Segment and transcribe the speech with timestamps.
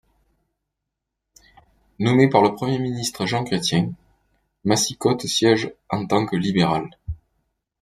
[1.99, 3.91] Nommé par le Premier ministre Jean Chrétien,
[4.63, 6.89] Massicotte siège en tant que libéral.